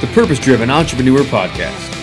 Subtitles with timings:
[0.00, 1.94] the Purpose Driven Entrepreneur Podcast.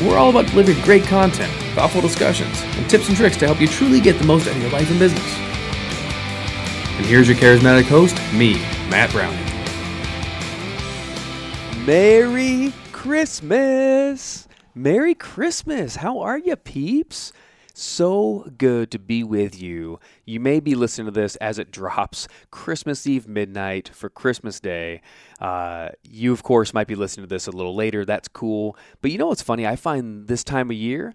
[0.00, 3.68] We're all about delivering great content, thoughtful discussions, and tips and tricks to help you
[3.68, 5.38] truly get the most out of your life and business.
[6.96, 8.54] And here's your charismatic host, me,
[8.88, 9.38] Matt Brauning.
[11.84, 14.48] Merry Christmas!
[14.74, 15.96] Merry Christmas!
[15.96, 17.34] How are you, peeps?
[17.80, 20.00] So good to be with you.
[20.26, 25.00] You may be listening to this as it drops Christmas Eve midnight for Christmas Day.
[25.40, 28.04] Uh, you, of course, might be listening to this a little later.
[28.04, 28.76] That's cool.
[29.00, 29.66] But you know what's funny?
[29.66, 31.14] I find this time of year,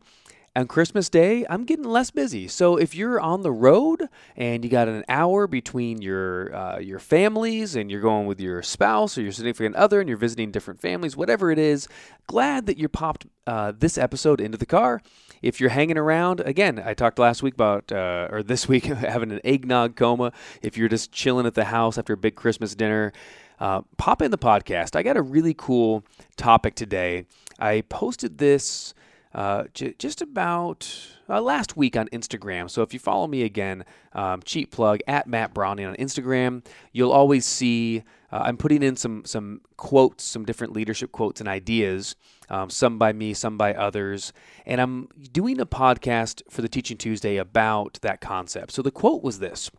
[0.56, 2.48] on Christmas Day, I'm getting less busy.
[2.48, 7.00] So if you're on the road and you got an hour between your uh, your
[7.00, 10.80] families and you're going with your spouse or your significant other and you're visiting different
[10.80, 11.88] families, whatever it is,
[12.26, 15.02] glad that you popped uh, this episode into the car.
[15.46, 19.32] If you're hanging around, again, I talked last week about, uh, or this week, having
[19.32, 20.32] an eggnog coma.
[20.64, 23.14] If you're just chilling at the house after a big Christmas dinner,
[23.60, 24.96] uh, pop in the podcast.
[24.96, 26.04] I got a really cool
[26.36, 27.28] topic today.
[27.60, 28.96] I posted this
[29.36, 30.90] uh, j- just about
[31.30, 32.70] uh, last week on Instagram.
[32.70, 33.84] So if you follow me again,
[34.14, 38.96] um, cheap plug at Matt Brauning on Instagram, you'll always see uh, I'm putting in
[38.96, 42.16] some some quotes, some different leadership quotes and ideas,
[42.50, 44.32] um, some by me, some by others,
[44.66, 48.72] and I'm doing a podcast for the Teaching Tuesday about that concept.
[48.72, 49.70] So the quote was this: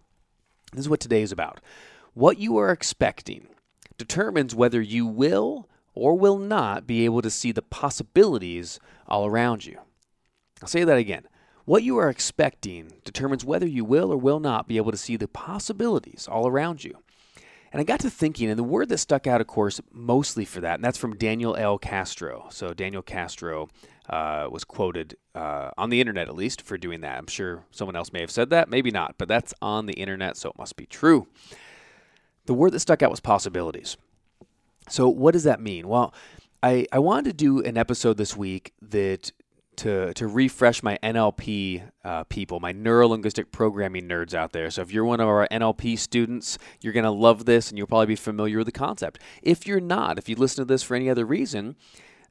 [0.72, 1.60] "This is what today is about.
[2.12, 3.48] What you are expecting
[3.96, 9.66] determines whether you will." Or will not be able to see the possibilities all around
[9.66, 9.78] you.
[10.62, 11.26] I'll say that again.
[11.64, 15.16] What you are expecting determines whether you will or will not be able to see
[15.16, 16.98] the possibilities all around you.
[17.72, 20.60] And I got to thinking, and the word that stuck out, of course, mostly for
[20.60, 21.78] that, and that's from Daniel L.
[21.78, 22.46] Castro.
[22.50, 23.68] So Daniel Castro
[24.08, 27.18] uh, was quoted uh, on the internet, at least, for doing that.
[27.18, 30.36] I'm sure someone else may have said that, maybe not, but that's on the internet,
[30.36, 31.26] so it must be true.
[32.44, 33.96] The word that stuck out was possibilities.
[34.88, 35.88] So, what does that mean?
[35.88, 36.14] Well,
[36.62, 39.32] I, I wanted to do an episode this week that
[39.76, 44.70] to to refresh my NLP uh, people, my neuro linguistic programming nerds out there.
[44.70, 48.06] So if you're one of our NLP students, you're gonna love this, and you'll probably
[48.06, 49.20] be familiar with the concept.
[49.42, 51.76] If you're not, if you listen to this for any other reason,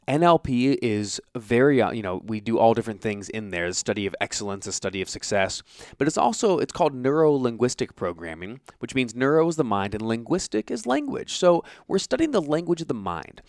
[0.08, 3.68] NLP is very, uh, you know, we do all different things in there.
[3.68, 5.64] The study of excellence, a study of success,
[5.98, 10.08] but it's also it's called neuro linguistic programming, which means neuro is the mind and
[10.08, 11.34] linguistic is language.
[11.34, 13.42] So we're studying the language of the mind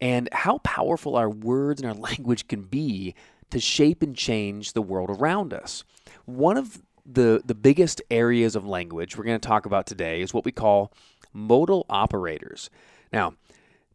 [0.00, 3.14] and how powerful our words and our language can be
[3.50, 5.84] to shape and change the world around us.
[6.24, 10.32] One of the, the biggest areas of language we're going to talk about today is
[10.32, 10.92] what we call
[11.32, 12.70] modal operators.
[13.12, 13.34] Now,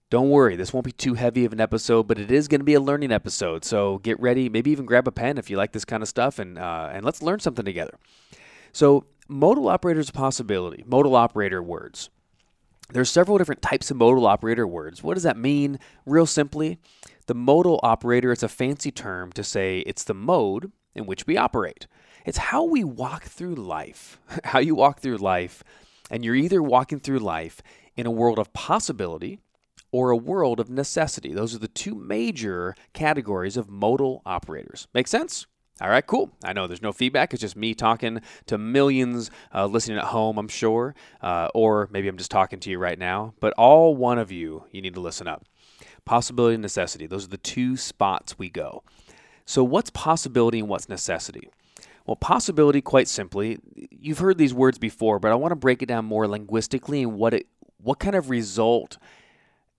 [0.10, 2.66] don't worry, this won't be too heavy of an episode, but it is going to
[2.66, 3.66] be a learning episode.
[3.66, 6.38] So get ready, maybe even grab a pen if you like this kind of stuff,
[6.38, 7.98] and uh, and let's learn something together.
[8.72, 12.10] So modal operators of possibility, modal operator words.
[12.92, 15.02] There's several different types of modal operator words.
[15.02, 15.80] What does that mean?
[16.06, 16.78] Real simply,
[17.26, 21.36] the modal operator is a fancy term to say it's the mode in which we
[21.36, 21.88] operate.
[22.26, 25.64] It's how we walk through life, how you walk through life,
[26.12, 27.64] and you're either walking through life
[27.96, 29.40] in a world of possibility
[29.96, 31.32] or a world of necessity.
[31.32, 34.90] Those are the two major categories of modal operators.
[34.94, 35.48] Make sense?
[35.80, 36.32] All right, cool.
[36.44, 37.32] I know there's no feedback.
[37.32, 40.96] It's just me talking to millions uh, listening at home, I'm sure.
[41.22, 43.36] Uh, or maybe I'm just talking to you right now.
[43.40, 45.46] But all one of you, you need to listen up.
[46.04, 47.08] Possibility and necessity.
[47.08, 48.84] Those are the two spots we go.
[49.46, 51.48] So, what's possibility and what's necessity?
[52.06, 53.60] Well, possibility, quite simply,
[53.92, 57.14] you've heard these words before, but I want to break it down more linguistically and
[57.14, 57.48] what it,
[57.78, 58.98] what kind of result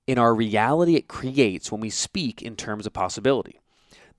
[0.06, 3.60] in our reality it creates when we speak in terms of possibility.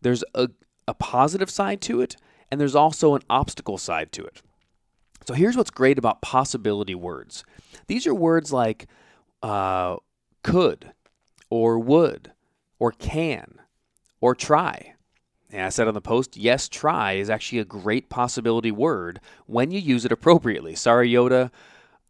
[0.01, 0.49] There's a,
[0.87, 2.15] a positive side to it,
[2.51, 4.41] and there's also an obstacle side to it.
[5.25, 7.43] So here's what's great about possibility words
[7.87, 8.87] these are words like
[9.43, 9.97] uh,
[10.43, 10.93] could,
[11.49, 12.31] or would,
[12.79, 13.55] or can,
[14.21, 14.93] or try.
[15.49, 19.71] And I said on the post, yes, try is actually a great possibility word when
[19.71, 20.75] you use it appropriately.
[20.75, 21.51] Sorry, Yoda,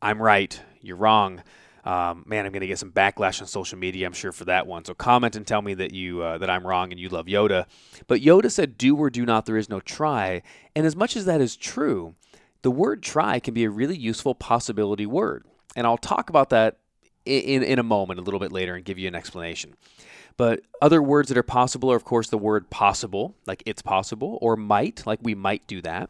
[0.01, 0.59] I'm right.
[0.81, 1.43] You're wrong.
[1.87, 4.67] Um, man, I'm going to get some backlash on social media, I'm sure, for that
[4.67, 4.83] one.
[4.83, 7.65] So comment and tell me that you uh, that I'm wrong and you love Yoda.
[8.07, 9.45] But Yoda said, "Do or do not.
[9.45, 10.41] There is no try."
[10.75, 12.15] And as much as that is true,
[12.61, 15.45] the word "try" can be a really useful possibility word.
[15.77, 16.75] And I'll talk about that
[17.23, 19.73] in in a moment, a little bit later, and give you an explanation.
[20.35, 24.37] But other words that are possible are, of course, the word possible, like it's possible,
[24.41, 26.09] or might, like we might do that.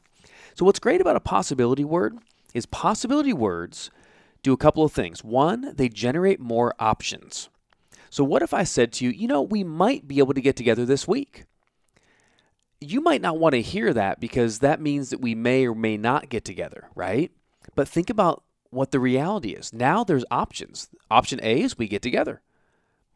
[0.56, 2.18] So, what's great about a possibility word
[2.56, 3.92] is possibility words
[4.48, 5.26] do a couple of things.
[5.26, 7.50] One, they generate more options.
[8.10, 10.56] So, what if I said to you, you know, we might be able to get
[10.56, 11.44] together this week?
[12.80, 15.98] You might not want to hear that because that means that we may or may
[15.98, 17.32] not get together, right?
[17.76, 19.74] But think about what the reality is.
[19.74, 20.90] Now there's options.
[21.12, 22.42] Option A is we get together.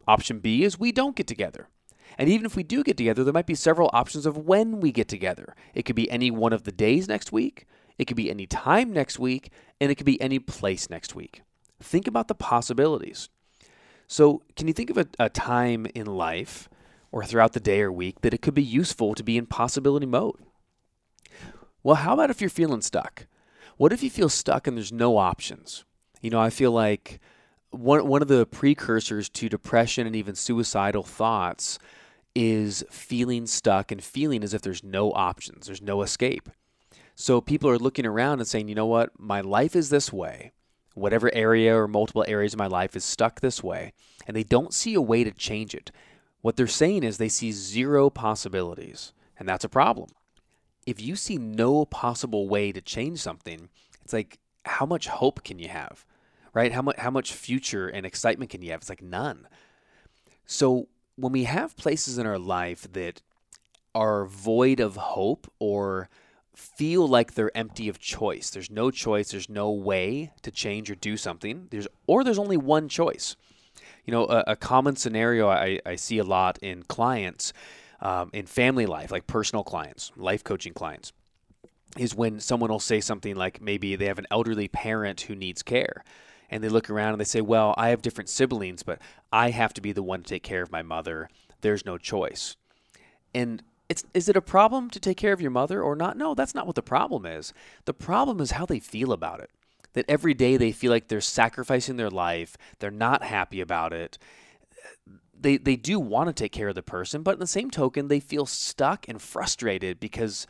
[0.07, 1.69] Option B is we don't get together.
[2.17, 4.91] And even if we do get together, there might be several options of when we
[4.91, 5.55] get together.
[5.73, 7.67] It could be any one of the days next week,
[8.01, 11.43] it could be any time next week, and it could be any place next week.
[11.79, 13.29] Think about the possibilities.
[14.07, 16.67] So, can you think of a, a time in life
[17.11, 20.07] or throughout the day or week that it could be useful to be in possibility
[20.07, 20.39] mode?
[21.83, 23.27] Well, how about if you're feeling stuck?
[23.77, 25.85] What if you feel stuck and there's no options?
[26.21, 27.19] You know, I feel like
[27.69, 31.77] one, one of the precursors to depression and even suicidal thoughts
[32.33, 36.49] is feeling stuck and feeling as if there's no options, there's no escape.
[37.21, 40.53] So people are looking around and saying, you know what, my life is this way.
[40.95, 43.93] Whatever area or multiple areas of my life is stuck this way,
[44.25, 45.91] and they don't see a way to change it.
[46.41, 50.09] What they're saying is they see zero possibilities, and that's a problem.
[50.87, 53.69] If you see no possible way to change something,
[54.03, 56.07] it's like, how much hope can you have?
[56.55, 56.71] Right?
[56.71, 58.81] How much how much future and excitement can you have?
[58.81, 59.47] It's like none.
[60.47, 63.21] So when we have places in our life that
[63.93, 66.09] are void of hope or
[66.55, 68.49] feel like they're empty of choice.
[68.49, 71.67] There's no choice, there's no way to change or do something.
[71.69, 73.35] There's or there's only one choice.
[74.05, 77.53] You know, a, a common scenario I, I, see a lot in clients,
[78.01, 81.13] um, in family life, like personal clients, life coaching clients,
[81.97, 85.61] is when someone will say something like maybe they have an elderly parent who needs
[85.61, 86.03] care
[86.49, 88.99] and they look around and they say, Well, I have different siblings, but
[89.31, 91.29] I have to be the one to take care of my mother.
[91.61, 92.57] There's no choice.
[93.33, 96.15] And it's, is it a problem to take care of your mother or not?
[96.15, 97.53] No, that's not what the problem is.
[97.83, 99.49] The problem is how they feel about it.
[99.91, 104.17] That every day they feel like they're sacrificing their life, they're not happy about it.
[105.37, 108.07] They, they do want to take care of the person, but in the same token,
[108.07, 110.47] they feel stuck and frustrated because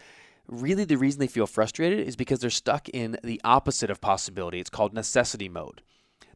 [0.47, 4.59] really the reason they feel frustrated is because they're stuck in the opposite of possibility.
[4.59, 5.81] It's called necessity mode.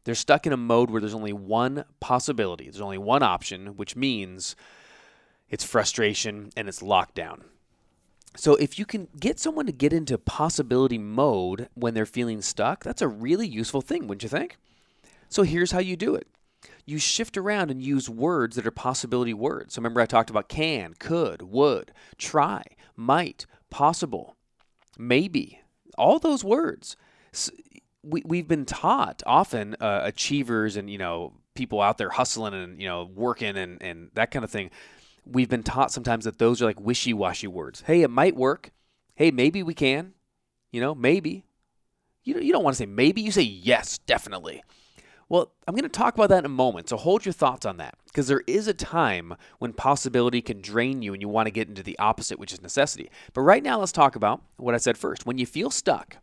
[0.02, 3.94] They're stuck in a mode where there's only one possibility, there's only one option, which
[3.94, 4.56] means
[5.48, 7.42] it's frustration and it's lockdown.
[8.36, 12.84] So if you can get someone to get into possibility mode when they're feeling stuck,
[12.84, 14.58] that's a really useful thing, wouldn't you think?
[15.28, 16.26] So here's how you do it.
[16.84, 19.74] You shift around and use words that are possibility words.
[19.74, 22.62] So remember I talked about can, could, would, try,
[22.94, 24.36] might, possible,
[24.98, 25.60] maybe.
[25.96, 26.96] All those words
[28.06, 32.80] we we've been taught often uh, achievers and you know people out there hustling and
[32.80, 34.70] you know working and and that kind of thing.
[35.26, 37.82] We've been taught sometimes that those are like wishy-washy words.
[37.86, 38.70] Hey, it might work.
[39.14, 40.14] Hey, maybe we can.
[40.70, 41.44] You know, maybe.
[42.24, 43.20] You don't, you don't want to say maybe.
[43.20, 44.62] You say yes, definitely.
[45.28, 47.78] Well, I'm going to talk about that in a moment, so hold your thoughts on
[47.78, 51.50] that because there is a time when possibility can drain you and you want to
[51.50, 53.10] get into the opposite, which is necessity.
[53.34, 55.26] But right now, let's talk about what I said first.
[55.26, 56.18] When you feel stuck,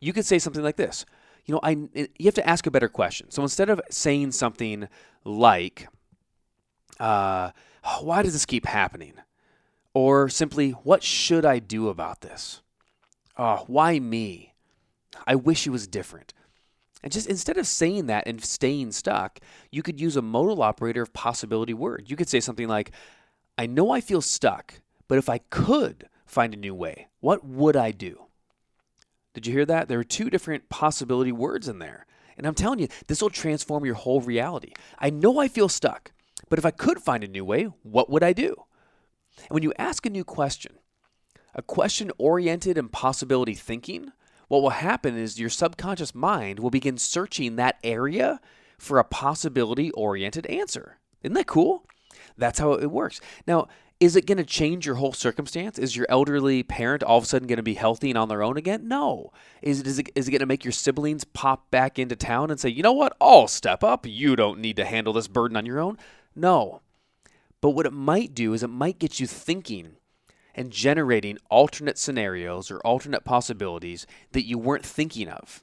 [0.00, 1.04] you could say something like this.
[1.44, 3.30] You know, I you have to ask a better question.
[3.30, 4.88] So instead of saying something
[5.24, 5.88] like,
[6.98, 7.50] uh,
[8.00, 9.14] "Why does this keep happening?"
[9.94, 12.62] or simply, "What should I do about this?"
[13.36, 14.54] Oh, why me?
[15.26, 16.34] I wish it was different.
[17.02, 19.40] And just instead of saying that and staying stuck,
[19.70, 22.04] you could use a modal operator of possibility word.
[22.08, 22.92] You could say something like,
[23.58, 24.74] I know I feel stuck,
[25.08, 28.26] but if I could find a new way, what would I do?
[29.34, 29.88] Did you hear that?
[29.88, 32.06] There are two different possibility words in there.
[32.36, 34.72] And I'm telling you, this will transform your whole reality.
[34.98, 36.12] I know I feel stuck,
[36.48, 38.54] but if I could find a new way, what would I do?
[39.38, 40.74] And when you ask a new question,
[41.54, 44.12] a question oriented in possibility thinking,
[44.48, 48.40] what will happen is your subconscious mind will begin searching that area
[48.78, 50.98] for a possibility oriented answer.
[51.22, 51.86] Isn't that cool?
[52.36, 53.20] That's how it works.
[53.46, 53.68] Now,
[54.00, 55.78] is it going to change your whole circumstance?
[55.78, 58.42] Is your elderly parent all of a sudden going to be healthy and on their
[58.42, 58.88] own again?
[58.88, 59.32] No.
[59.62, 62.50] Is it, is it, is it going to make your siblings pop back into town
[62.50, 64.04] and say, you know what, I'll step up.
[64.04, 65.98] You don't need to handle this burden on your own?
[66.34, 66.80] No.
[67.60, 69.96] But what it might do is it might get you thinking
[70.54, 75.62] and generating alternate scenarios or alternate possibilities that you weren't thinking of.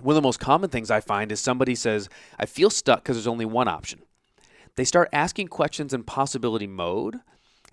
[0.00, 3.16] One of the most common things I find is somebody says, I feel stuck because
[3.16, 4.02] there's only one option
[4.76, 7.20] they start asking questions in possibility mode.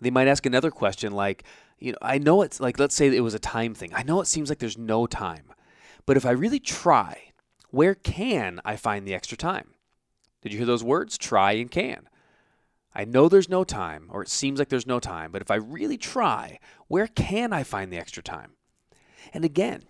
[0.01, 1.43] They might ask another question like,
[1.79, 3.91] you know, I know it's like, let's say it was a time thing.
[3.93, 5.53] I know it seems like there's no time,
[6.05, 7.31] but if I really try,
[7.69, 9.69] where can I find the extra time?
[10.41, 11.17] Did you hear those words?
[11.17, 12.07] Try and can.
[12.93, 15.55] I know there's no time, or it seems like there's no time, but if I
[15.55, 18.53] really try, where can I find the extra time?
[19.33, 19.83] And again,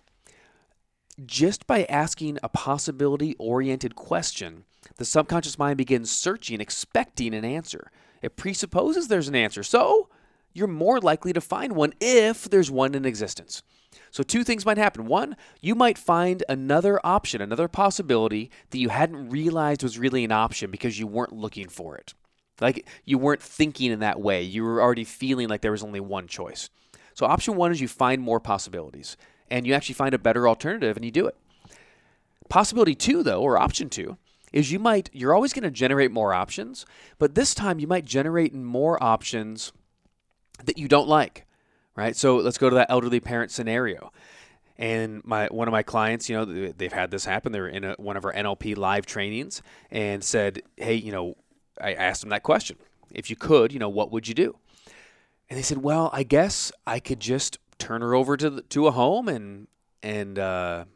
[1.24, 4.64] just by asking a possibility oriented question,
[4.96, 7.90] the subconscious mind begins searching, expecting an answer.
[8.22, 9.62] It presupposes there's an answer.
[9.62, 10.08] So,
[10.52, 13.62] you're more likely to find one if there's one in existence.
[14.10, 15.06] So, two things might happen.
[15.06, 20.32] One, you might find another option, another possibility that you hadn't realized was really an
[20.32, 22.14] option because you weren't looking for it.
[22.60, 24.42] Like you weren't thinking in that way.
[24.42, 26.70] You were already feeling like there was only one choice.
[27.14, 29.16] So, option one is you find more possibilities
[29.50, 31.36] and you actually find a better alternative and you do it.
[32.48, 34.16] Possibility two, though, or option two,
[34.52, 36.84] is you might, you're always going to generate more options,
[37.18, 39.72] but this time you might generate more options
[40.64, 41.46] that you don't like
[41.96, 42.16] right?
[42.16, 44.12] So let's go to that elderly parent scenario.
[44.78, 47.52] And my one of my clients, you know, they've had this happen.
[47.52, 51.36] They're in a, one of our NLP live trainings and said, "Hey, you know,"
[51.78, 52.78] I asked them that question.
[53.10, 54.56] If you could, you know, what would you do?
[55.50, 58.86] And they said, "Well, I guess I could just turn her over to the, to
[58.86, 59.68] a home and
[60.02, 60.86] and uh,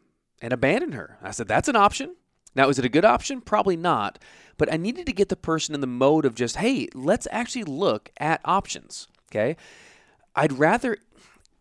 [0.40, 2.16] and abandon her." I said, "That's an option."
[2.54, 3.40] Now, is it a good option?
[3.40, 4.18] Probably not.
[4.56, 7.64] But I needed to get the person in the mode of just, hey, let's actually
[7.64, 9.08] look at options.
[9.30, 9.56] Okay.
[10.34, 10.98] I'd rather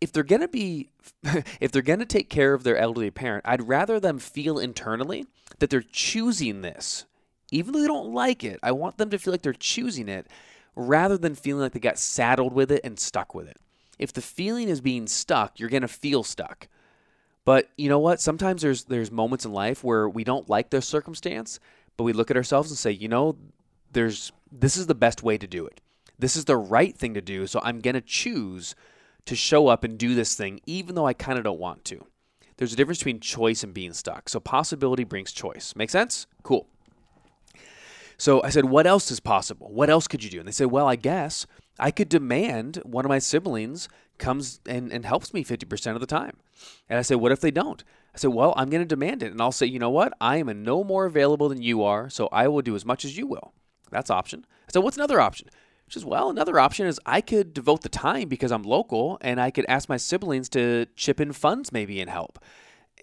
[0.02, 0.90] if they're going to be
[1.60, 5.26] if they're going to take care of their elderly parent, I'd rather them feel internally
[5.60, 7.06] that they're choosing this.
[7.52, 10.28] Even though they don't like it, I want them to feel like they're choosing it
[10.76, 13.58] rather than feeling like they got saddled with it and stuck with it.
[14.00, 16.68] If the feeling is being stuck, you're going to feel stuck.
[17.46, 18.20] But you know what?
[18.20, 21.60] Sometimes there's there's moments in life where we don't like the circumstance,
[21.96, 23.38] but we look at ourselves and say, "You know,
[23.92, 25.80] there's this is the best way to do it."
[26.18, 28.76] This is the right thing to do, so I'm going to choose
[29.26, 32.06] to show up and do this thing, even though I kind of don't want to.
[32.58, 34.30] There's a difference between choice and being stuck.
[34.30, 35.76] So possibility brings choice.
[35.76, 36.28] Make sense?
[36.44, 36.68] Cool.
[38.18, 39.72] So I said, What else is possible?
[39.72, 40.40] What else could you do?
[40.40, 41.46] And they said, Well, I guess
[41.80, 43.90] I could demand one of my siblings
[44.20, 46.38] comes and, and helps me 50% of the time.
[46.88, 47.84] And I said, What if they don't?
[48.14, 49.32] I said, Well, I'm going to demand it.
[49.32, 50.14] And I'll say, You know what?
[50.22, 53.18] I am no more available than you are, so I will do as much as
[53.18, 53.54] you will.
[53.90, 54.46] That's option.
[54.68, 55.50] I said, What's another option?
[55.96, 59.52] Which well, another option is I could devote the time because I'm local and I
[59.52, 62.40] could ask my siblings to chip in funds maybe and help.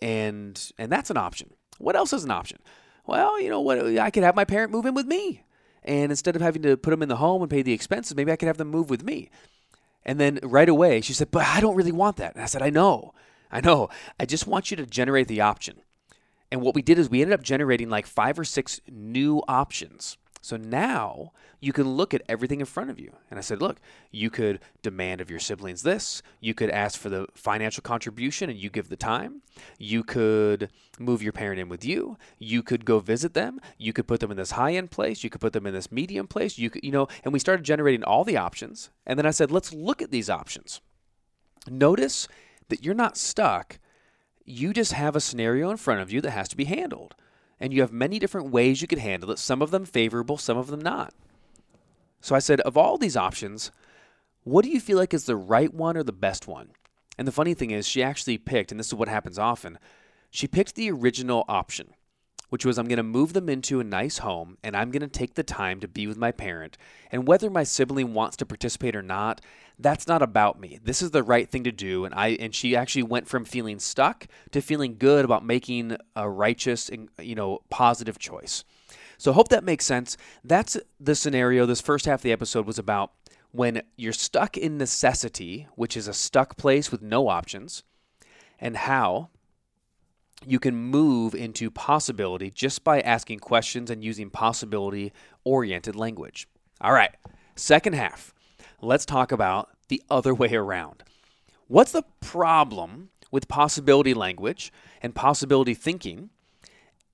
[0.02, 1.50] And and that's an option.
[1.78, 2.58] What else is an option?
[3.06, 5.44] Well, you know what I could have my parent move in with me.
[5.82, 8.32] And instead of having to put them in the home and pay the expenses, maybe
[8.32, 9.30] I could have them move with me.
[10.04, 12.62] And then right away she said, "But I don't really want that." And I said,
[12.62, 13.14] "I know.
[13.50, 13.88] I know.
[14.18, 15.82] I just want you to generate the option."
[16.52, 20.16] And what we did is we ended up generating like five or six new options
[20.40, 23.12] so now you can look at everything in front of you.
[23.30, 23.78] And I said, look,
[24.10, 26.22] you could demand of your siblings this.
[26.40, 29.42] You could ask for the financial contribution and you give the time.
[29.78, 32.16] You could move your parent in with you.
[32.38, 33.60] You could go visit them.
[33.76, 35.22] You could put them in this high end place.
[35.22, 36.56] You could put them in this medium place.
[36.56, 38.90] You could, you know, and we started generating all the options.
[39.06, 40.80] And then I said, let's look at these options.
[41.68, 42.26] Notice
[42.70, 43.78] that you're not stuck.
[44.46, 47.14] You just have a scenario in front of you that has to be handled
[47.60, 50.56] and you have many different ways you could handle it, some of them favorable, some
[50.56, 51.12] of them not.
[52.20, 53.70] So I said, of all these options,
[54.44, 56.70] what do you feel like is the right one or the best one?
[57.18, 59.78] And the funny thing is, she actually picked, and this is what happens often,
[60.30, 61.94] she picked the original option
[62.50, 65.08] which was I'm going to move them into a nice home and I'm going to
[65.08, 66.76] take the time to be with my parent.
[67.10, 69.40] And whether my sibling wants to participate or not,
[69.78, 70.78] that's not about me.
[70.82, 73.78] This is the right thing to do and I and she actually went from feeling
[73.78, 78.64] stuck to feeling good about making a righteous and you know positive choice.
[79.16, 80.16] So hope that makes sense.
[80.44, 83.12] That's the scenario this first half of the episode was about
[83.52, 87.82] when you're stuck in necessity, which is a stuck place with no options,
[88.58, 89.30] and how
[90.46, 95.12] you can move into possibility just by asking questions and using possibility
[95.44, 96.48] oriented language.
[96.80, 97.14] All right,
[97.56, 98.34] second half.
[98.80, 101.02] Let's talk about the other way around.
[101.68, 106.30] What's the problem with possibility language and possibility thinking?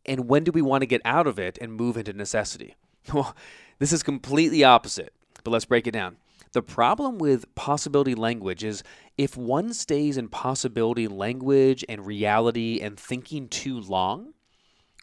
[0.05, 2.75] And when do we want to get out of it and move into necessity?
[3.15, 3.37] Well,
[3.79, 5.13] this is completely opposite,
[5.45, 6.17] but let's break it down.
[6.57, 8.83] The problem with possibility language is
[9.19, 14.33] if one stays in possibility language and reality and thinking too long,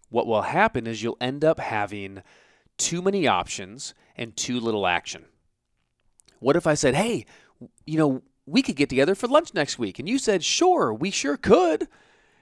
[0.10, 2.24] what will happen is you'll end up having
[2.80, 5.26] too many options and too little action.
[6.40, 7.28] What if I said, hey,
[7.86, 10.00] you know, we could get together for lunch next week?
[10.00, 11.88] And you said, sure, we sure could.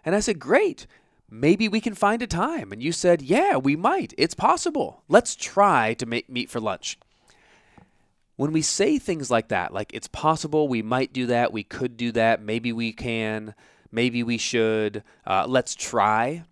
[0.06, 0.88] And I said, great.
[1.30, 2.72] Maybe we can find a time.
[2.72, 4.13] And you said, yeah, we might.
[4.18, 5.03] It's possible.
[5.10, 6.98] Let's try to make, meet for lunch
[8.36, 11.98] when we say things like that, like it's possible we might do that, we could
[11.98, 13.54] do that, maybe we can,
[13.92, 16.44] maybe we should, uh, let's try.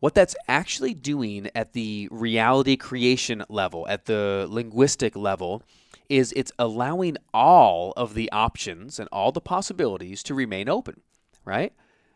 [0.00, 5.62] What that's actually doing at the reality creation level, at the linguistic level,
[6.08, 11.00] is it's allowing all of the options and all the possibilities to remain open,
[11.44, 11.72] right?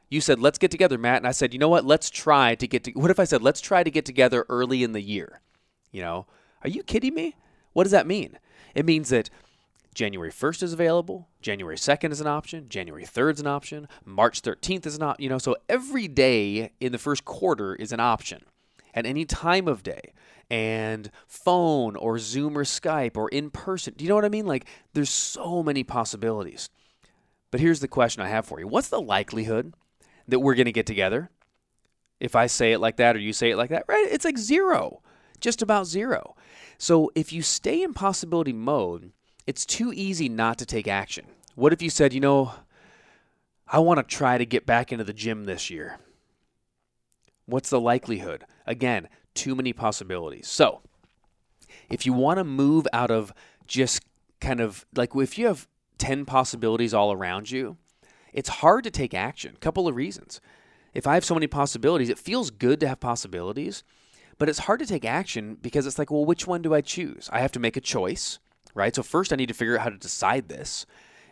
[0.09, 1.19] You said, let's get together, Matt.
[1.19, 1.85] And I said, you know what?
[1.85, 2.93] Let's try to get to.
[2.93, 5.41] What if I said, let's try to get together early in the year?
[5.93, 6.27] You know,
[6.63, 7.37] are you kidding me?
[7.73, 8.39] What does that mean?
[8.75, 9.31] It means that
[9.95, 14.41] January 1st is available, January 2nd is an option, January 3rd is an option, March
[14.43, 18.43] 13th is not, you know, so every day in the first quarter is an option
[18.95, 20.13] at any time of day.
[20.53, 23.95] And phone or Zoom or Skype or in person.
[23.97, 24.47] Do you know what I mean?
[24.47, 26.69] Like there's so many possibilities.
[27.53, 28.67] But here's the question I have for you.
[28.67, 29.75] What's the likelihood
[30.27, 31.31] that we're going to get together?
[32.19, 34.09] If I say it like that or you say it like that, right?
[34.11, 35.03] It's like zero.
[35.41, 36.35] Just about zero.
[36.81, 39.13] So if you stay in possibility mode,
[39.47, 41.27] it's too easy not to take action.
[41.55, 42.55] What if you said, you know,
[43.69, 45.99] I want to try to get back into the gym this year?
[47.45, 48.47] What's the likelihood?
[48.67, 50.49] Again, too many possibilities.
[50.49, 50.81] So,
[51.91, 53.35] if you want to move out of
[53.67, 54.01] just
[54.41, 55.69] kind of like if you have
[55.99, 57.77] 10 possibilities all around you,
[58.33, 59.55] it's hard to take action.
[59.61, 60.41] Couple of reasons.
[60.95, 63.85] If I have so many possibilities, it feels good to have possibilities,
[64.41, 67.31] but it's hard to take action because it's like, well, which one do I choose?
[67.33, 68.41] I have to make a choice
[68.75, 68.95] right?
[68.95, 70.87] So first I need to figure out how to decide this.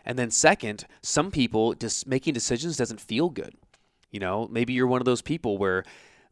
[0.05, 3.53] And then second, some people just making decisions doesn't feel good.
[4.11, 5.83] You know, maybe you're one of those people where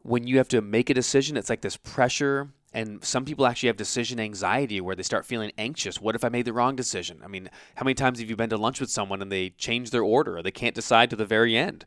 [0.02, 3.68] when you have to make a decision, it's like this pressure and some people actually
[3.68, 6.00] have decision anxiety where they start feeling anxious.
[6.00, 7.20] What if I made the wrong decision?
[7.24, 9.90] I mean, how many times have you been to lunch with someone and they change
[9.90, 11.86] their order or they can't decide to the very end?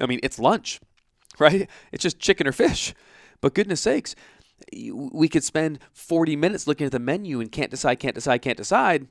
[0.00, 0.80] I mean, it's lunch,
[1.38, 1.68] right?
[1.92, 2.94] It's just chicken or fish.
[3.40, 4.14] But goodness sakes,
[4.72, 8.56] we could spend 40 minutes looking at the menu and can't decide, can't decide, can't
[8.56, 9.08] decide.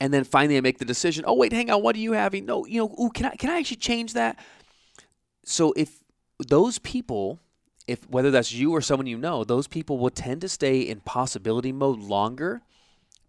[0.00, 2.46] And then finally I make the decision, oh wait, hang on, what are you having?
[2.46, 4.38] No, you know, ooh, can I can I actually change that?
[5.44, 6.00] So if
[6.38, 7.38] those people,
[7.86, 11.00] if whether that's you or someone you know, those people will tend to stay in
[11.00, 12.62] possibility mode longer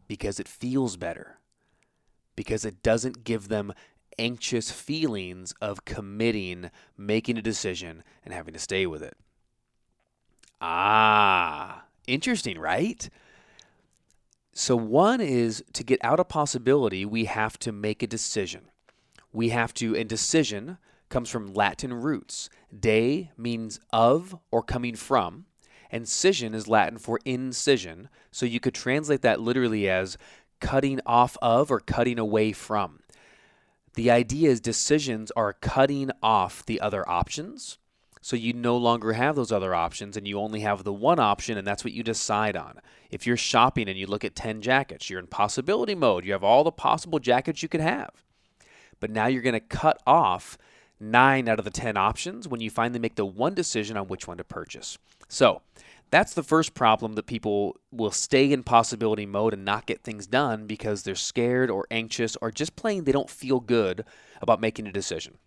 [0.08, 1.40] because it feels better.
[2.36, 3.74] Because it doesn't give them
[4.18, 9.18] anxious feelings of committing, making a decision, and having to stay with it.
[10.62, 13.10] Ah, interesting, right?
[14.54, 18.70] So, one is to get out of possibility, we have to make a decision.
[19.34, 20.78] We have to, and decision
[21.10, 22.50] comes from Latin roots.
[22.78, 25.46] De means of or coming from,
[25.92, 28.10] and cision is Latin for incision.
[28.32, 30.18] So, you could translate that literally as
[30.62, 33.02] cutting off of or cutting away from.
[33.96, 37.78] The idea is decisions are cutting off the other options
[38.26, 41.60] so you no longer have those other options and you only have the one option,
[41.60, 42.80] and that's what you decide on.
[43.12, 46.26] If you're shopping and you look at 10 jackets, you're in possibility mode.
[46.26, 48.10] You have all the possible jackets you could have.
[49.00, 50.58] But now you're going to cut off
[51.00, 54.28] nine out of the 10 options when you finally make the one decision on which
[54.28, 54.98] one to purchase.
[55.28, 55.62] So,
[56.10, 60.26] that's the first problem that people will stay in possibility mode and not get things
[60.26, 64.04] done because they're scared or anxious or just plain they don't feel good
[64.42, 65.38] about making a decision.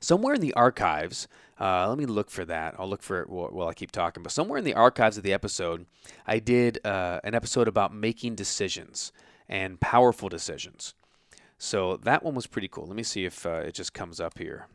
[0.00, 1.28] Somewhere in the archives,
[1.60, 2.74] uh, let me look for that.
[2.78, 4.22] I'll look for it while, I keep talking.
[4.22, 5.86] But somewhere in the archives of the episode,
[6.26, 9.12] I did uh, an episode about making decisions
[9.48, 10.94] and powerful decisions.
[11.58, 12.86] So that one was pretty cool.
[12.86, 14.66] Let me see if uh, it just comes up here.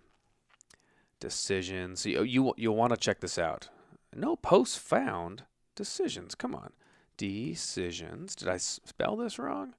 [1.19, 2.05] Decisions.
[2.05, 3.69] You, you you'll want to check this out.
[4.15, 5.43] No posts found.
[5.75, 6.33] Decisions.
[6.33, 6.71] Come on.
[7.17, 8.35] Decisions.
[8.35, 9.73] Did I spell this wrong?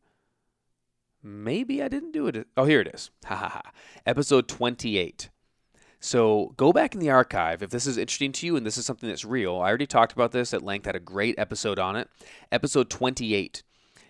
[1.22, 2.46] Maybe I didn't do it.
[2.56, 3.11] Oh, here it is.
[3.26, 3.72] Ha ha ha.
[4.06, 5.28] Episode 28.
[6.02, 8.87] So go back in the archive if this is interesting to you and this is
[8.87, 9.56] something that's real.
[9.56, 12.09] I already talked about this at length, had a great episode on it.
[12.50, 13.62] Episode 28.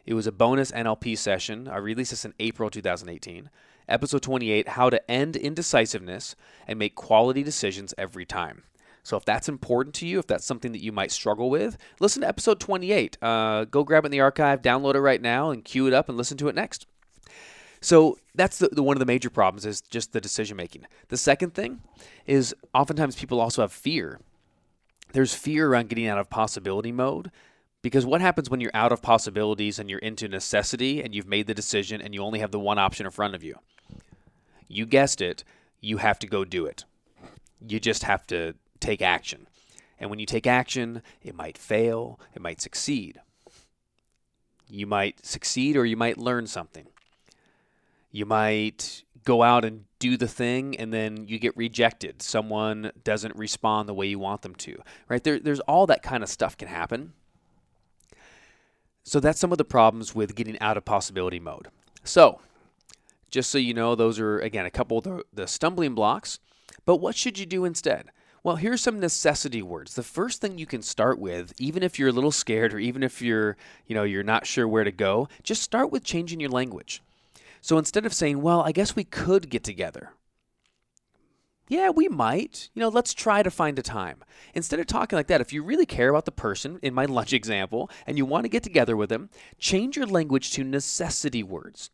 [0.06, 1.66] It was a bonus NLP session.
[1.66, 3.50] I released this in April 2018.
[3.88, 6.36] Episode 28 How to End Indecisiveness
[6.68, 8.62] and Make Quality Decisions Every Time.
[9.02, 12.22] So if that's important to you, if that's something that you might struggle with, listen
[12.22, 13.18] to episode 28.
[13.20, 16.08] Uh, go grab it in the archive, download it right now, and queue it up
[16.08, 16.86] and listen to it next.
[17.80, 20.86] So that's the, the, one of the major problems is just the decision making.
[21.08, 21.80] The second thing
[22.26, 24.20] is oftentimes people also have fear.
[25.12, 27.30] There's fear around getting out of possibility mode
[27.82, 31.46] because what happens when you're out of possibilities and you're into necessity and you've made
[31.46, 33.56] the decision and you only have the one option in front of you?
[34.68, 35.42] You guessed it,
[35.80, 36.84] you have to go do it.
[37.66, 39.46] You just have to take action.
[39.98, 43.20] And when you take action, it might fail, it might succeed.
[44.68, 46.86] You might succeed or you might learn something.
[48.10, 52.22] You might go out and do the thing and then you get rejected.
[52.22, 54.82] Someone doesn't respond the way you want them to.
[55.08, 55.22] Right?
[55.22, 57.12] There, there's all that kind of stuff can happen.
[59.02, 61.68] So that's some of the problems with getting out of possibility mode.
[62.04, 62.40] So,
[63.30, 66.38] just so you know, those are again a couple of the, the stumbling blocks.
[66.84, 68.10] But what should you do instead?
[68.42, 69.94] Well, here's some necessity words.
[69.94, 73.02] The first thing you can start with, even if you're a little scared or even
[73.02, 76.48] if you're, you know, you're not sure where to go, just start with changing your
[76.48, 77.02] language.
[77.60, 80.12] So instead of saying, well, I guess we could get together,
[81.68, 82.68] Yeah, we might.
[82.74, 84.24] You know, let's try to find a time.
[84.54, 87.32] Instead of talking like that, if you really care about the person, in my lunch
[87.32, 91.90] example, and you want to get together with them, change your language to necessity words.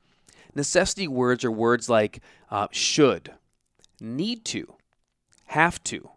[0.55, 3.35] Necessity words are words like uh, should,
[4.01, 4.77] need to,
[5.49, 6.09] have to,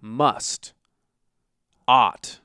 [0.00, 0.72] must,
[1.86, 2.40] ought.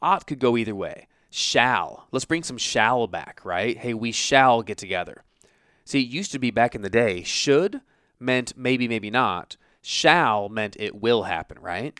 [0.00, 1.08] Ought could go either way.
[1.30, 2.06] Shall.
[2.12, 3.76] Let's bring some shall back, right?
[3.76, 5.24] Hey, we shall get together.
[5.88, 7.80] See, it used to be back in the day, should
[8.20, 11.98] meant maybe, maybe not shall meant it will happen, right?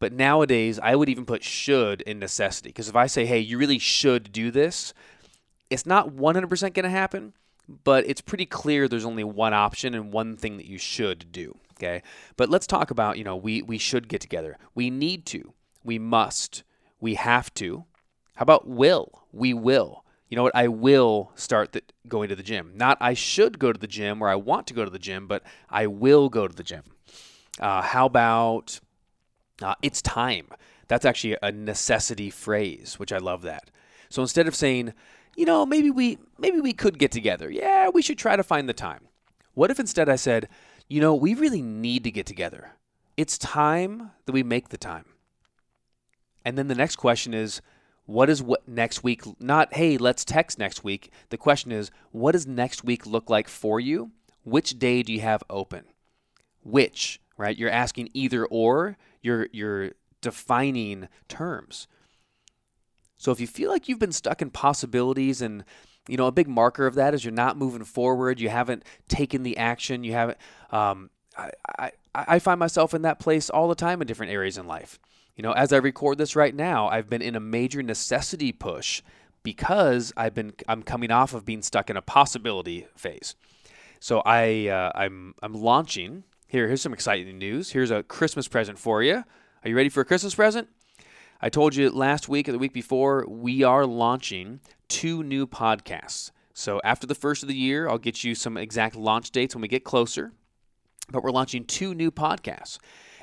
[0.00, 2.68] But nowadays, I would even put should in necessity.
[2.68, 4.92] Because if I say, hey, you really should do this,
[5.70, 7.32] it's not 100% going to happen,
[7.84, 11.56] but it's pretty clear there's only one option and one thing that you should do.
[11.78, 12.02] Okay.
[12.36, 14.58] But let's talk about, you know, we, we should get together.
[14.74, 15.54] We need to.
[15.82, 16.64] We must.
[17.00, 17.86] We have to.
[18.34, 19.22] How about will?
[19.32, 20.04] We will.
[20.30, 20.54] You know what?
[20.54, 22.72] I will start the, going to the gym.
[22.76, 25.26] Not I should go to the gym or I want to go to the gym,
[25.26, 26.84] but I will go to the gym.
[27.58, 28.80] Uh, how about
[29.60, 30.48] uh, it's time?
[30.86, 33.70] That's actually a necessity phrase, which I love that.
[34.08, 34.94] So instead of saying,
[35.36, 37.50] you know, maybe we maybe we could get together.
[37.50, 39.08] Yeah, we should try to find the time.
[39.54, 40.48] What if instead I said,
[40.88, 42.72] you know, we really need to get together.
[43.16, 45.06] It's time that we make the time.
[46.44, 47.60] And then the next question is,
[48.10, 51.12] what is what next week not hey let's text next week.
[51.28, 54.10] The question is what does next week look like for you?
[54.42, 55.84] Which day do you have open?
[56.62, 57.56] Which right?
[57.56, 61.86] You're asking either or you're you're defining terms.
[63.16, 65.64] So if you feel like you've been stuck in possibilities and
[66.08, 69.42] you know a big marker of that is you're not moving forward you haven't taken
[69.42, 70.38] the action you haven't
[70.70, 74.56] um, I, I, I find myself in that place all the time in different areas
[74.56, 74.98] in life
[75.40, 79.00] you know, as I record this right now, I've been in a major necessity push
[79.42, 83.36] because I've been I'm coming off of being stuck in a possibility phase.
[84.00, 86.24] So I uh, I'm I'm launching.
[86.46, 87.70] Here here's some exciting news.
[87.70, 89.14] Here's a Christmas present for you.
[89.64, 90.68] Are you ready for a Christmas present?
[91.40, 96.32] I told you last week or the week before we are launching two new podcasts.
[96.52, 99.62] So after the first of the year, I'll get you some exact launch dates when
[99.62, 100.32] we get closer.
[101.10, 102.78] But we're launching two new podcasts.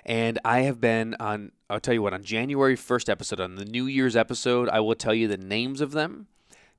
[0.08, 3.66] And I have been on, I'll tell you what, on January 1st episode, on the
[3.66, 6.28] New Year's episode, I will tell you the names of them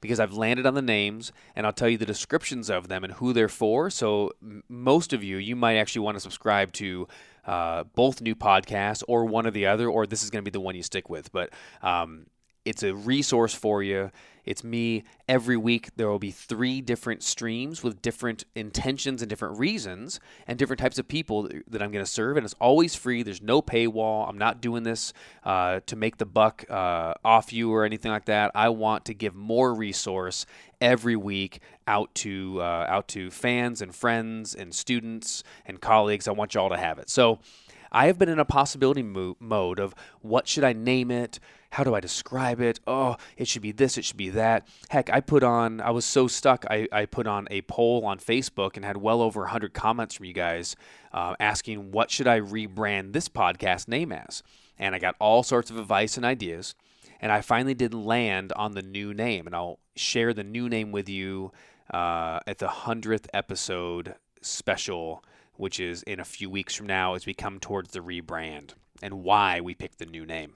[0.01, 3.13] because I've landed on the names and I'll tell you the descriptions of them and
[3.15, 3.91] who they're for.
[3.91, 4.33] So,
[4.69, 7.07] most of you, you might actually want to subscribe to
[7.45, 10.53] uh, both new podcasts or one or the other, or this is going to be
[10.53, 11.31] the one you stick with.
[11.31, 11.51] But
[11.83, 12.27] um,
[12.69, 14.11] it's a resource for you.
[14.45, 15.91] It's me every week.
[15.97, 20.99] There will be three different streams with different intentions and different reasons and different types
[20.99, 22.37] of people that I'm going to serve.
[22.39, 23.23] And it's always free.
[23.23, 24.29] There's no paywall.
[24.29, 25.13] I'm not doing this
[25.45, 28.51] uh, to make the buck uh, off you or anything like that.
[28.55, 30.47] I want to give more resource
[30.81, 36.27] every week out to uh, out to fans and friends and students and colleagues.
[36.27, 37.11] I want you all to have it.
[37.11, 37.39] So.
[37.91, 41.39] I have been in a possibility mo- mode of what should I name it?
[41.71, 42.81] How do I describe it?
[42.87, 44.67] Oh, it should be this, it should be that.
[44.89, 48.19] Heck, I put on, I was so stuck, I, I put on a poll on
[48.19, 50.77] Facebook and had well over 100 comments from you guys
[51.13, 54.43] uh, asking what should I rebrand this podcast name as?
[54.79, 56.75] And I got all sorts of advice and ideas.
[57.21, 59.47] And I finally did land on the new name.
[59.47, 61.53] And I'll share the new name with you
[61.93, 65.25] uh, at the 100th episode special,
[65.59, 68.71] which is in a few weeks from now as we come towards the rebrand
[69.03, 70.55] and why we picked the new name.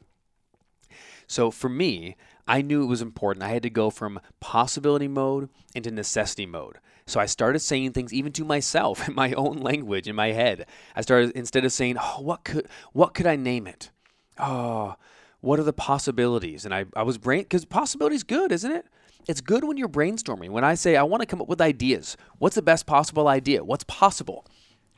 [1.26, 3.44] So for me, I knew it was important.
[3.44, 6.78] I had to go from possibility mode into necessity mode.
[7.06, 10.66] So I started saying things even to myself in my own language in my head.
[10.94, 13.90] I started instead of saying, "Oh, what could what could I name it?"
[14.38, 14.96] Oh,
[15.40, 16.64] what are the possibilities?
[16.64, 18.86] And I I was brain cuz possibility is good, isn't it?
[19.28, 20.50] It's good when you're brainstorming.
[20.50, 23.64] When I say I want to come up with ideas, what's the best possible idea?
[23.64, 24.46] What's possible?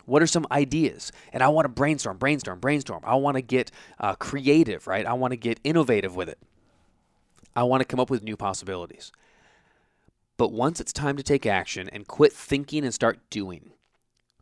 [0.06, 1.12] What are some ideas?
[1.32, 3.02] And I want to brainstorm, brainstorm, brainstorm.
[3.04, 5.06] I want to get uh, creative, right?
[5.06, 6.38] I want to get innovative with it.
[7.56, 9.12] I want to come up with new possibilities.
[10.36, 13.70] But once it's time to take action and quit thinking and start doing,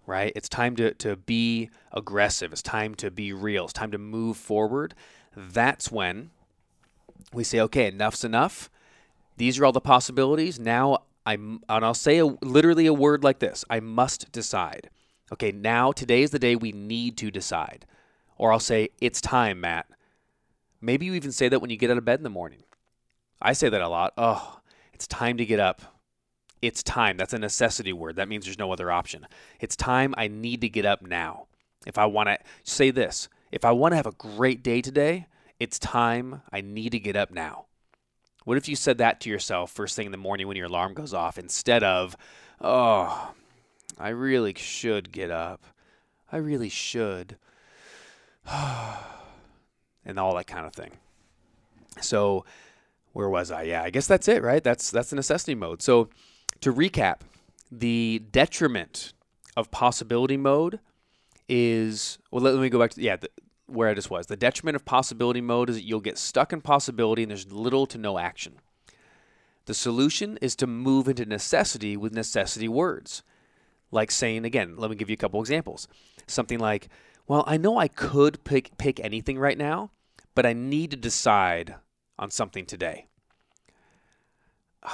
[0.07, 0.33] right?
[0.35, 2.53] It's time to, to be aggressive.
[2.53, 3.65] It's time to be real.
[3.65, 4.95] It's time to move forward.
[5.37, 6.31] That's when
[7.33, 8.71] we say, okay, enough's enough.
[9.37, 10.59] These are all the possibilities.
[10.59, 14.91] Now I'm, and I'll say a, literally a word like this I must decide.
[15.33, 17.87] Okay, now today is the day we need to decide.
[18.37, 19.87] Or I'll say, it's time, Matt.
[20.81, 22.65] Maybe you even say that when you get out of bed in the morning.
[23.41, 24.13] I say that a lot.
[24.19, 24.61] Oh,
[24.93, 25.81] it's time to get up.
[26.61, 27.17] It's time.
[27.17, 28.17] That's a necessity word.
[28.17, 29.27] That means there's no other option.
[29.59, 30.15] It's time.
[30.19, 31.47] I need to get up now.
[31.87, 35.27] If I want to say this, if I want to have a great day today,
[35.59, 36.43] it's time.
[36.53, 37.67] I need to get up now.
[38.45, 40.95] What if you said that to yourself first thing in the morning when your alarm
[40.95, 42.17] goes off instead of,
[42.61, 43.33] oh,
[43.99, 45.65] I really should get up.
[46.31, 47.37] I really should.
[50.05, 50.93] and all that kind of thing.
[52.01, 52.45] So,
[53.13, 53.63] where was I?
[53.63, 54.65] Yeah, I guess that's it, right?
[54.65, 55.83] That's that's the necessity mode.
[55.83, 56.09] So,
[56.61, 57.21] to recap,
[57.71, 59.13] the detriment
[59.57, 60.81] of possibility mode
[61.49, 62.43] is well.
[62.43, 63.29] Let, let me go back to yeah, the,
[63.67, 64.27] where I just was.
[64.27, 67.87] The detriment of possibility mode is that you'll get stuck in possibility and there's little
[67.87, 68.55] to no action.
[69.67, 73.23] The solution is to move into necessity with necessity words.
[73.93, 75.87] Like saying, again, let me give you a couple examples.
[76.27, 76.89] Something like,
[77.29, 79.91] well, I know I could pick, pick anything right now,
[80.35, 81.77] but I need to decide
[82.19, 83.07] on something today.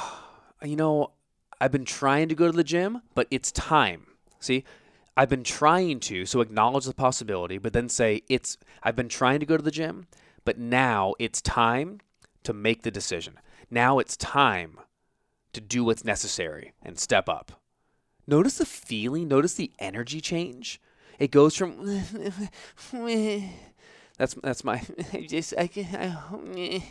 [0.61, 1.13] You know,
[1.61, 4.09] I've been trying to go to the gym, but it's time.
[4.41, 4.65] See,
[5.17, 9.39] I've been trying to, so acknowledge the possibility, but then say, it's, I've been trying
[9.39, 10.09] to go to the gym,
[10.45, 12.01] but now it's time
[12.43, 13.35] to make the decision.
[13.71, 14.79] Now it's time
[15.53, 17.61] to do what's necessary and step up.
[18.29, 20.83] Notice the feeling, notice the energy change.
[21.19, 21.87] It goes from
[24.19, 24.83] that's that's my
[25.15, 26.83] I just I, I,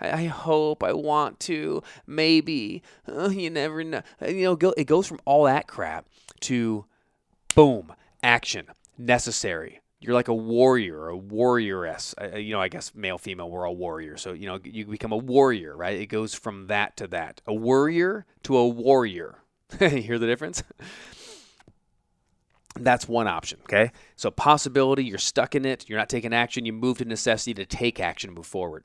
[0.00, 5.06] I hope I want to maybe oh, you never know you know go, it goes
[5.06, 6.06] from all that crap
[6.40, 6.86] to
[7.54, 8.66] boom action
[8.96, 12.14] necessary you're like a warrior, a warrioress.
[12.42, 14.22] You know, I guess male, female, we're all warriors.
[14.22, 16.00] So, you know, you become a warrior, right?
[16.00, 17.42] It goes from that to that.
[17.46, 19.39] A warrior to a warrior.
[19.80, 20.62] you hear the difference?
[22.76, 23.90] That's one option, okay?
[24.16, 27.66] So, possibility, you're stuck in it, you're not taking action, you move to necessity to
[27.66, 28.84] take action, move forward.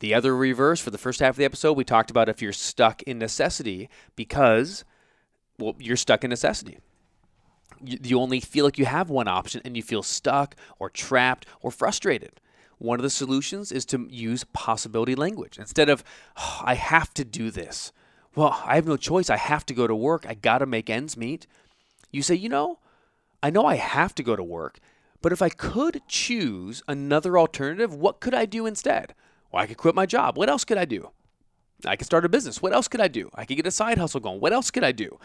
[0.00, 2.52] The other reverse for the first half of the episode, we talked about if you're
[2.52, 4.84] stuck in necessity because,
[5.58, 6.78] well, you're stuck in necessity
[7.82, 11.46] you, you only feel like you have one option and you feel stuck or trapped
[11.60, 12.40] or frustrated.
[12.78, 15.58] One of the solutions is to use possibility language.
[15.58, 16.04] Instead of,
[16.36, 17.92] oh, I have to do this.
[18.38, 19.30] Well, I have no choice.
[19.30, 20.24] I have to go to work.
[20.24, 21.48] I got to make ends meet.
[22.12, 22.78] You say, you know,
[23.42, 24.78] I know I have to go to work,
[25.20, 29.12] but if I could choose another alternative, what could I do instead?
[29.50, 30.38] Well, I could quit my job.
[30.38, 31.10] What else could I do?
[31.84, 32.62] I could start a business.
[32.62, 33.28] What else could I do?
[33.34, 34.38] I could get a side hustle going.
[34.38, 35.18] What else could I do?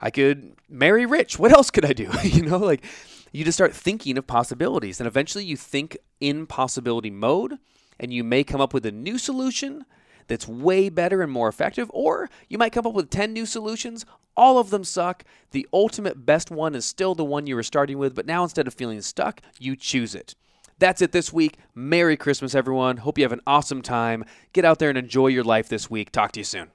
[0.00, 1.38] I could marry rich.
[1.38, 2.10] What else could I do?
[2.22, 2.86] you know, like
[3.32, 4.98] you just start thinking of possibilities.
[4.98, 7.58] And eventually you think in possibility mode
[8.00, 9.84] and you may come up with a new solution
[10.26, 14.04] that's way better and more effective, or you might come up with 10 new solutions.
[14.36, 15.24] All of them suck.
[15.50, 18.66] The ultimate best one is still the one you were starting with, but now instead
[18.66, 20.34] of feeling stuck, you choose it.
[20.78, 21.56] That's it this week.
[21.74, 22.98] Merry Christmas, everyone.
[22.98, 24.24] Hope you have an awesome time.
[24.52, 26.12] Get out there and enjoy your life this week.
[26.12, 26.70] Talk to you soon.